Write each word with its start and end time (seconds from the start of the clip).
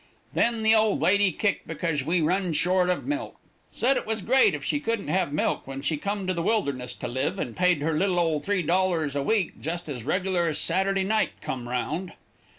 Then 0.33 0.63
the 0.63 0.73
old 0.73 0.99
lady 1.03 1.31
kicked 1.31 1.67
because 1.67 2.03
we 2.03 2.21
run 2.21 2.53
short 2.53 2.89
of 2.89 3.05
milk. 3.05 3.35
Said 3.71 3.97
it 3.97 4.07
was 4.07 4.23
great 4.23 4.55
if 4.55 4.63
she 4.63 4.79
couldn't 4.79 5.09
have 5.09 5.31
milk 5.31 5.67
when 5.67 5.83
she 5.83 5.95
come 5.95 6.25
to 6.25 6.33
the 6.33 6.41
wilderness 6.41 6.95
to 6.95 7.07
live 7.07 7.37
and 7.37 7.55
paid 7.55 7.83
her 7.83 7.95
little 7.95 8.17
old 8.17 8.43
$3 8.43 9.15
a 9.15 9.21
week 9.21 9.61
just 9.61 9.87
as 9.87 10.03
regular 10.03 10.47
as 10.47 10.57
Saturday 10.57 11.03
night 11.03 11.33
come 11.43 11.69
round. 11.69 12.13